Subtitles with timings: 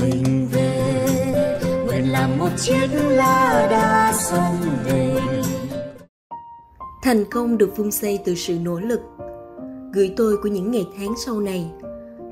[0.00, 1.58] mình về.
[1.86, 5.16] Nguyện làm một chiếc lá đa sông đầy
[7.06, 9.00] thành công được vun xây từ sự nỗ lực.
[9.92, 11.70] Gửi tôi của những ngày tháng sau này.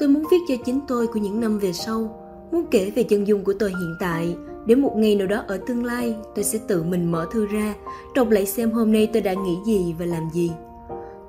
[0.00, 2.20] Tôi muốn viết cho chính tôi của những năm về sau.
[2.52, 4.36] Muốn kể về chân dung của tôi hiện tại.
[4.66, 7.74] Để một ngày nào đó ở tương lai, tôi sẽ tự mình mở thư ra,
[8.14, 10.52] đọc lại xem hôm nay tôi đã nghĩ gì và làm gì.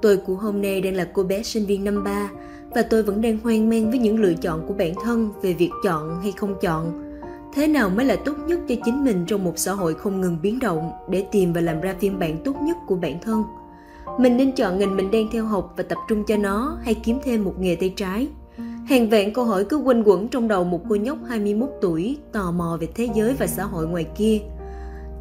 [0.02, 2.29] Tôi của hôm nay đang là cô bé sinh viên năm ba
[2.75, 5.71] và tôi vẫn đang hoang mang với những lựa chọn của bản thân về việc
[5.83, 7.01] chọn hay không chọn
[7.53, 10.38] thế nào mới là tốt nhất cho chính mình trong một xã hội không ngừng
[10.41, 13.43] biến động để tìm và làm ra phiên bản tốt nhất của bản thân
[14.19, 17.19] mình nên chọn ngành mình đang theo học và tập trung cho nó hay kiếm
[17.23, 18.27] thêm một nghề tay trái
[18.85, 22.52] Hàng vạn câu hỏi cứ quanh quẩn trong đầu một cô nhóc 21 tuổi tò
[22.52, 24.39] mò về thế giới và xã hội ngoài kia.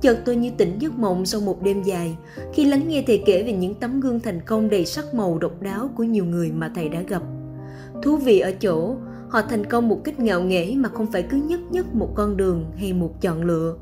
[0.01, 2.17] Chợt tôi như tỉnh giấc mộng sau một đêm dài,
[2.53, 5.63] khi lắng nghe thầy kể về những tấm gương thành công đầy sắc màu độc
[5.63, 7.23] đáo của nhiều người mà thầy đã gặp.
[8.05, 8.95] Thú vị ở chỗ,
[9.29, 12.37] họ thành công một cách ngạo nghễ mà không phải cứ nhất nhất một con
[12.37, 13.77] đường hay một chọn lựa.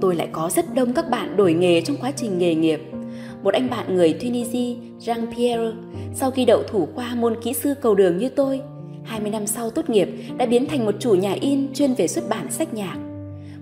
[0.00, 2.80] Tôi lại có rất đông các bạn đổi nghề trong quá trình nghề nghiệp
[3.42, 5.72] một anh bạn người Tunisia, Jean-Pierre,
[6.14, 8.60] sau khi đậu thủ khoa môn kỹ sư cầu đường như tôi,
[9.04, 12.28] 20 năm sau tốt nghiệp đã biến thành một chủ nhà in chuyên về xuất
[12.28, 12.96] bản sách nhạc.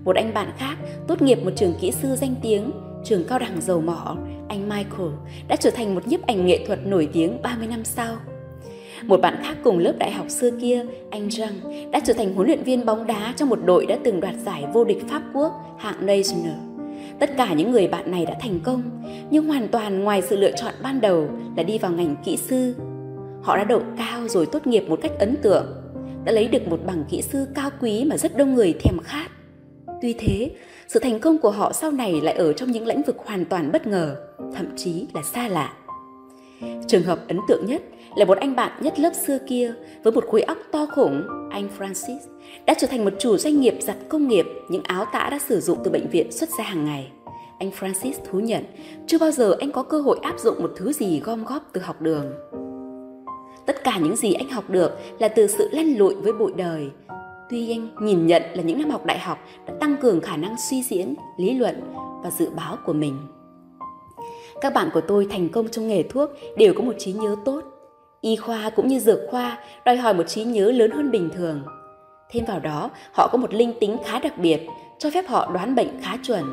[0.03, 2.71] Một anh bạn khác tốt nghiệp một trường kỹ sư danh tiếng,
[3.03, 5.09] trường cao đẳng dầu mỏ, anh Michael
[5.47, 8.15] đã trở thành một nhiếp ảnh nghệ thuật nổi tiếng 30 năm sau.
[9.07, 11.51] Một bạn khác cùng lớp đại học xưa kia, anh Jean,
[11.91, 14.65] đã trở thành huấn luyện viên bóng đá trong một đội đã từng đoạt giải
[14.73, 16.57] vô địch Pháp Quốc hạng National.
[17.19, 18.81] Tất cả những người bạn này đã thành công,
[19.29, 22.75] nhưng hoàn toàn ngoài sự lựa chọn ban đầu là đi vào ngành kỹ sư.
[23.41, 25.65] Họ đã đậu cao rồi tốt nghiệp một cách ấn tượng,
[26.25, 29.27] đã lấy được một bằng kỹ sư cao quý mà rất đông người thèm khát.
[30.01, 30.51] Tuy thế,
[30.87, 33.71] sự thành công của họ sau này lại ở trong những lĩnh vực hoàn toàn
[33.71, 34.15] bất ngờ,
[34.55, 35.73] thậm chí là xa lạ.
[36.87, 37.81] Trường hợp ấn tượng nhất
[38.15, 39.73] là một anh bạn nhất lớp xưa kia
[40.03, 42.19] với một khối óc to khủng, anh Francis,
[42.65, 45.59] đã trở thành một chủ doanh nghiệp giặt công nghiệp những áo tã đã sử
[45.59, 47.11] dụng từ bệnh viện xuất ra hàng ngày.
[47.59, 48.63] Anh Francis thú nhận
[49.07, 51.81] chưa bao giờ anh có cơ hội áp dụng một thứ gì gom góp từ
[51.81, 52.25] học đường.
[53.65, 56.89] Tất cả những gì anh học được là từ sự lăn lụi với bụi đời.
[57.49, 60.55] Tuy anh nhìn nhận là những năm học đại học đã tăng cường khả năng
[60.69, 63.17] suy diễn, lý luận và dự báo của mình.
[64.61, 67.61] Các bạn của tôi thành công trong nghề thuốc đều có một trí nhớ tốt.
[68.21, 71.61] Y khoa cũng như dược khoa đòi hỏi một trí nhớ lớn hơn bình thường.
[72.29, 74.61] Thêm vào đó, họ có một linh tính khá đặc biệt,
[74.99, 76.43] cho phép họ đoán bệnh khá chuẩn.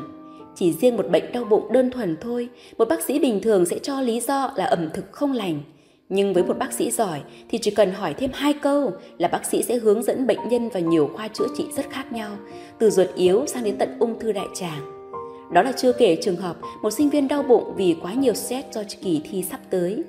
[0.55, 3.79] Chỉ riêng một bệnh đau bụng đơn thuần thôi, một bác sĩ bình thường sẽ
[3.79, 5.61] cho lý do là ẩm thực không lành.
[6.09, 9.45] Nhưng với một bác sĩ giỏi thì chỉ cần hỏi thêm hai câu là bác
[9.45, 12.31] sĩ sẽ hướng dẫn bệnh nhân vào nhiều khoa chữa trị rất khác nhau,
[12.79, 15.11] từ ruột yếu sang đến tận ung thư đại tràng.
[15.53, 18.67] Đó là chưa kể trường hợp một sinh viên đau bụng vì quá nhiều stress
[18.71, 20.03] do kỳ thi sắp tới.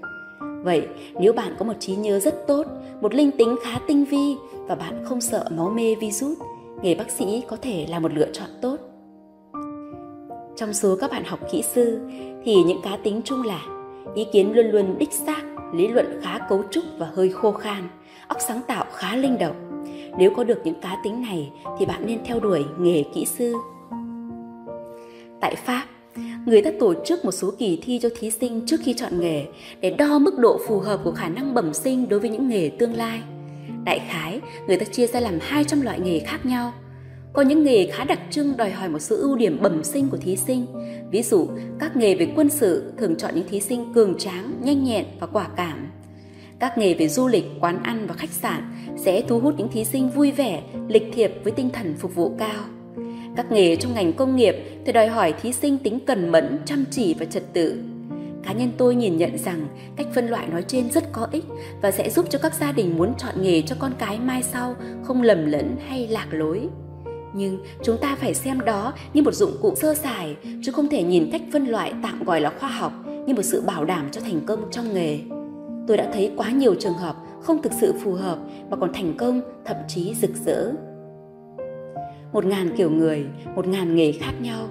[0.62, 0.86] Vậy,
[1.20, 2.66] nếu bạn có một trí nhớ rất tốt,
[3.00, 6.38] một linh tính khá tinh vi và bạn không sợ máu mê virus,
[6.82, 8.76] nghề bác sĩ có thể là một lựa chọn tốt.
[10.56, 12.00] Trong số các bạn học kỹ sư
[12.44, 13.60] thì những cá tính chung là
[14.14, 15.42] ý kiến luôn luôn đích xác,
[15.74, 17.88] lý luận khá cấu trúc và hơi khô khan,
[18.28, 19.84] óc sáng tạo khá linh động.
[20.18, 23.54] Nếu có được những cá tính này thì bạn nên theo đuổi nghề kỹ sư
[25.40, 25.84] Tại Pháp,
[26.46, 29.44] người ta tổ chức một số kỳ thi cho thí sinh trước khi chọn nghề
[29.80, 32.70] để đo mức độ phù hợp của khả năng bẩm sinh đối với những nghề
[32.78, 33.22] tương lai.
[33.84, 36.72] Đại khái, người ta chia ra làm 200 loại nghề khác nhau.
[37.32, 40.16] Có những nghề khá đặc trưng đòi hỏi một số ưu điểm bẩm sinh của
[40.16, 40.66] thí sinh.
[41.10, 41.48] Ví dụ,
[41.78, 45.26] các nghề về quân sự thường chọn những thí sinh cường tráng, nhanh nhẹn và
[45.26, 45.88] quả cảm.
[46.58, 48.62] Các nghề về du lịch, quán ăn và khách sạn
[48.96, 52.32] sẽ thu hút những thí sinh vui vẻ, lịch thiệp với tinh thần phục vụ
[52.38, 52.64] cao.
[53.36, 56.84] Các nghề trong ngành công nghiệp thì đòi hỏi thí sinh tính cần mẫn, chăm
[56.90, 57.82] chỉ và trật tự.
[58.44, 61.44] Cá nhân tôi nhìn nhận rằng cách phân loại nói trên rất có ích
[61.82, 64.74] và sẽ giúp cho các gia đình muốn chọn nghề cho con cái mai sau
[65.02, 66.68] không lầm lẫn hay lạc lối.
[67.34, 71.02] Nhưng chúng ta phải xem đó như một dụng cụ sơ sài, chứ không thể
[71.02, 72.92] nhìn cách phân loại tạm gọi là khoa học
[73.26, 75.18] như một sự bảo đảm cho thành công trong nghề.
[75.88, 78.38] Tôi đã thấy quá nhiều trường hợp không thực sự phù hợp
[78.70, 80.72] mà còn thành công, thậm chí rực rỡ
[82.32, 84.68] một ngàn kiểu người, một ngàn nghề khác nhau.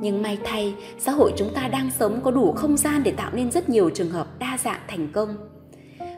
[0.00, 3.30] Nhưng may thay, xã hội chúng ta đang sống có đủ không gian để tạo
[3.34, 5.36] nên rất nhiều trường hợp đa dạng thành công.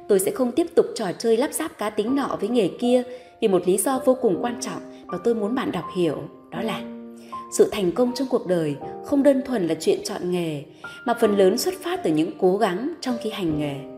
[0.08, 3.02] Tôi sẽ không tiếp tục trò chơi lắp ráp cá tính nọ với nghề kia
[3.40, 6.62] vì một lý do vô cùng quan trọng mà tôi muốn bạn đọc hiểu, đó
[6.62, 6.82] là
[7.52, 10.62] sự thành công trong cuộc đời không đơn thuần là chuyện chọn nghề
[11.06, 13.91] mà phần lớn xuất phát từ những cố gắng trong khi hành nghề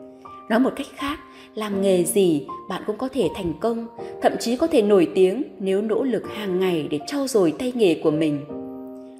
[0.49, 1.19] nói một cách khác
[1.55, 3.87] làm nghề gì bạn cũng có thể thành công
[4.23, 7.73] thậm chí có thể nổi tiếng nếu nỗ lực hàng ngày để trau dồi tay
[7.77, 8.45] nghề của mình.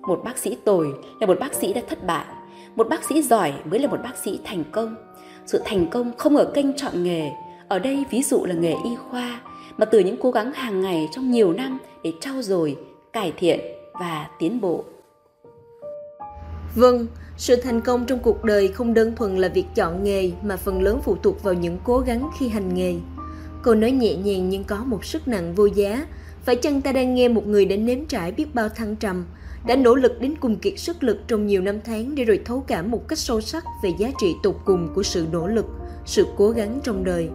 [0.09, 0.87] Một bác sĩ tồi
[1.21, 2.25] là một bác sĩ đã thất bại.
[2.77, 4.95] Một bác sĩ giỏi mới là một bác sĩ thành công.
[5.47, 7.31] Sự thành công không ở kênh chọn nghề
[7.69, 9.41] ở đây ví dụ là nghề y khoa
[9.77, 12.77] mà từ những cố gắng hàng ngày trong nhiều năm để trau dồi,
[13.13, 13.61] cải thiện
[13.93, 14.85] và tiến bộ.
[16.75, 17.07] Vâng,
[17.37, 20.83] sự thành công trong cuộc đời không đơn thuần là việc chọn nghề mà phần
[20.83, 22.95] lớn phụ thuộc vào những cố gắng khi hành nghề.
[23.63, 26.07] Cô nói nhẹ nhàng nhưng có một sức nặng vô giá.
[26.45, 29.25] Phải chăng ta đang nghe một người đã nếm trải biết bao thăng trầm,
[29.67, 32.65] đã nỗ lực đến cùng kiệt sức lực trong nhiều năm tháng để rồi thấu
[32.67, 35.67] cảm một cách sâu sắc về giá trị tột cùng của sự nỗ lực,
[36.07, 37.29] sự cố gắng trong đời.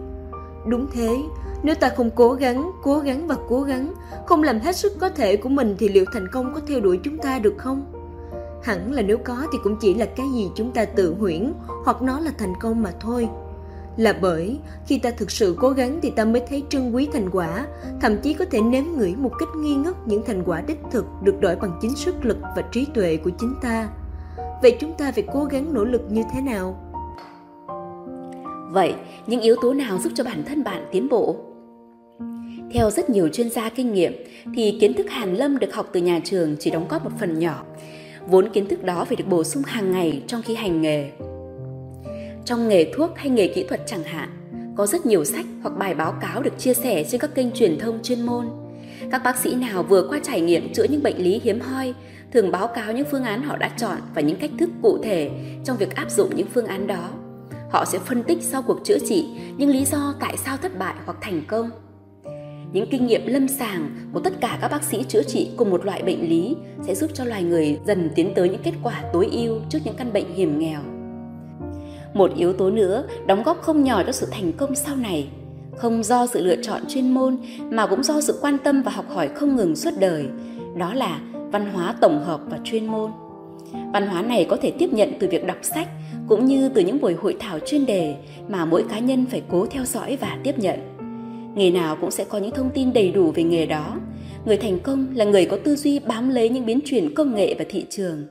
[0.66, 1.16] Đúng thế,
[1.62, 3.94] nếu ta không cố gắng, cố gắng và cố gắng,
[4.26, 7.00] không làm hết sức có thể của mình thì liệu thành công có theo đuổi
[7.04, 7.99] chúng ta được không?
[8.62, 11.52] Hẳn là nếu có thì cũng chỉ là cái gì chúng ta tự huyễn
[11.84, 13.28] hoặc nó là thành công mà thôi.
[13.96, 17.30] Là bởi khi ta thực sự cố gắng thì ta mới thấy trân quý thành
[17.30, 17.66] quả,
[18.00, 21.04] thậm chí có thể nếm ngửi một cách nghi ngất những thành quả đích thực
[21.22, 23.88] được đổi bằng chính sức lực và trí tuệ của chính ta.
[24.62, 26.76] Vậy chúng ta phải cố gắng nỗ lực như thế nào?
[28.70, 28.94] Vậy,
[29.26, 31.36] những yếu tố nào giúp cho bản thân bạn tiến bộ?
[32.72, 34.12] Theo rất nhiều chuyên gia kinh nghiệm
[34.54, 37.38] thì kiến thức hàn lâm được học từ nhà trường chỉ đóng góp một phần
[37.38, 37.64] nhỏ.
[38.26, 41.10] Vốn kiến thức đó phải được bổ sung hàng ngày trong khi hành nghề.
[42.44, 44.28] Trong nghề thuốc hay nghề kỹ thuật chẳng hạn,
[44.76, 47.78] có rất nhiều sách hoặc bài báo cáo được chia sẻ trên các kênh truyền
[47.78, 48.46] thông chuyên môn.
[49.10, 51.94] Các bác sĩ nào vừa qua trải nghiệm chữa những bệnh lý hiếm hoi
[52.32, 55.30] thường báo cáo những phương án họ đã chọn và những cách thức cụ thể
[55.64, 57.10] trong việc áp dụng những phương án đó.
[57.70, 60.94] Họ sẽ phân tích sau cuộc chữa trị những lý do tại sao thất bại
[61.04, 61.70] hoặc thành công
[62.72, 65.84] những kinh nghiệm lâm sàng của tất cả các bác sĩ chữa trị cùng một
[65.84, 69.28] loại bệnh lý sẽ giúp cho loài người dần tiến tới những kết quả tối
[69.32, 70.80] ưu trước những căn bệnh hiểm nghèo.
[72.14, 75.28] Một yếu tố nữa đóng góp không nhỏ cho sự thành công sau này,
[75.76, 77.36] không do sự lựa chọn chuyên môn
[77.70, 80.26] mà cũng do sự quan tâm và học hỏi không ngừng suốt đời,
[80.76, 83.10] đó là văn hóa tổng hợp và chuyên môn.
[83.92, 85.88] Văn hóa này có thể tiếp nhận từ việc đọc sách
[86.28, 88.14] cũng như từ những buổi hội thảo chuyên đề
[88.48, 90.89] mà mỗi cá nhân phải cố theo dõi và tiếp nhận
[91.54, 93.96] nghề nào cũng sẽ có những thông tin đầy đủ về nghề đó.
[94.44, 97.54] Người thành công là người có tư duy bám lấy những biến chuyển công nghệ
[97.58, 98.24] và thị trường.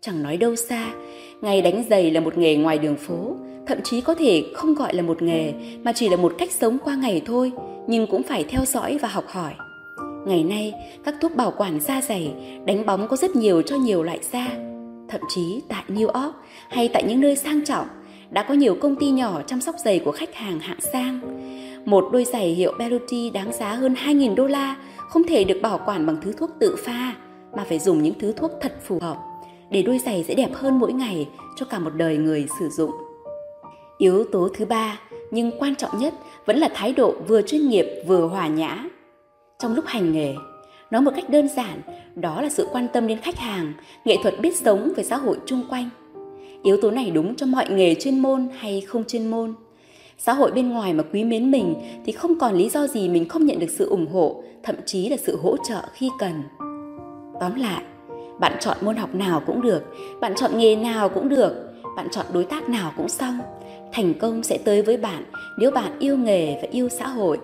[0.00, 0.94] Chẳng nói đâu xa
[1.42, 3.36] ngày đánh giày là một nghề ngoài đường phố,
[3.66, 6.78] thậm chí có thể không gọi là một nghề, mà chỉ là một cách sống
[6.84, 7.52] qua ngày thôi,
[7.86, 9.52] nhưng cũng phải theo dõi và học hỏi.
[10.26, 10.74] Ngày nay,
[11.04, 12.32] các thuốc bảo quản da dày
[12.64, 14.48] đánh bóng có rất nhiều cho nhiều loại da.
[15.08, 16.34] Thậm chí tại new york
[16.70, 17.86] hay tại những nơi sang trọng,
[18.30, 21.20] đã có nhiều công ty nhỏ chăm sóc giày của khách hàng hạng sang
[21.84, 24.76] một đôi giày hiệu Belluti đáng giá hơn 2.000 đô la
[25.08, 27.14] không thể được bảo quản bằng thứ thuốc tự pha
[27.56, 29.16] mà phải dùng những thứ thuốc thật phù hợp
[29.70, 32.90] để đôi giày sẽ đẹp hơn mỗi ngày cho cả một đời người sử dụng.
[33.98, 35.00] Yếu tố thứ ba
[35.30, 36.14] nhưng quan trọng nhất
[36.46, 38.84] vẫn là thái độ vừa chuyên nghiệp vừa hòa nhã.
[39.58, 40.34] Trong lúc hành nghề,
[40.90, 41.80] nói một cách đơn giản,
[42.14, 43.72] đó là sự quan tâm đến khách hàng,
[44.04, 45.88] nghệ thuật biết sống với xã hội chung quanh.
[46.62, 49.54] Yếu tố này đúng cho mọi nghề chuyên môn hay không chuyên môn
[50.18, 51.74] xã hội bên ngoài mà quý mến mình
[52.06, 55.08] thì không còn lý do gì mình không nhận được sự ủng hộ, thậm chí
[55.08, 56.42] là sự hỗ trợ khi cần.
[57.40, 57.82] Tóm lại,
[58.40, 59.82] bạn chọn môn học nào cũng được,
[60.20, 63.38] bạn chọn nghề nào cũng được, bạn chọn đối tác nào cũng xong,
[63.92, 65.24] thành công sẽ tới với bạn
[65.58, 67.38] nếu bạn yêu nghề và yêu xã hội.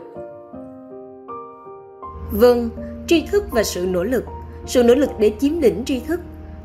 [2.33, 2.71] Vâng
[3.07, 4.25] tri thức và sự nỗ lực.
[4.67, 6.21] Sự nỗ lực để chiếm lĩnh tri thức.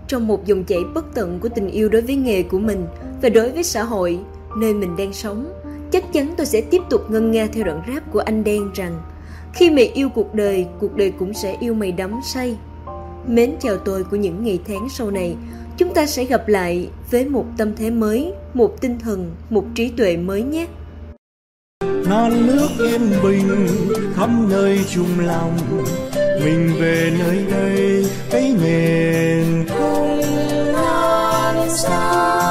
[0.07, 2.86] Trong một dòng chảy bất tận của tình yêu đối với nghề của mình
[3.22, 4.19] và đối với xã hội,
[4.57, 5.46] nơi mình đang sống
[5.95, 9.01] chắc chắn tôi sẽ tiếp tục ngân nga theo đoạn rap của anh đen rằng,
[9.53, 12.57] khi mày yêu cuộc đời cuộc đời cũng sẽ yêu mày đắm say.
[13.28, 15.35] Mến chào tôi của những ngày tháng sau này,
[15.78, 19.90] chúng ta sẽ gặp lại với một tâm thế mới, một tinh thần, một trí
[19.90, 20.68] tuệ mới nhé.
[22.07, 23.68] Non nước yên bình
[24.16, 25.57] khắp nơi chung lòng,
[26.44, 30.21] mình về nơi đây, cái miền không
[30.73, 32.44] non xa.